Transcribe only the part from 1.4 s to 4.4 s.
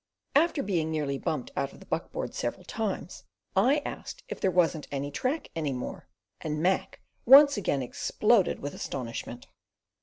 out of the buck board several times, I asked